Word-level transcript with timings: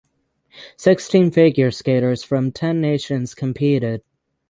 Sixteen 0.77 1.29
figure 1.29 1.69
skaters 1.69 2.23
from 2.23 2.51
ten 2.51 2.81
nations 2.81 3.35
competed. 3.35 4.01